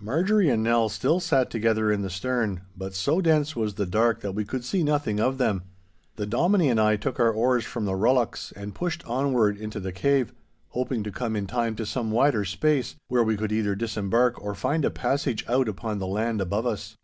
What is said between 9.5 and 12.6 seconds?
into the cave, hoping to come in time to some wider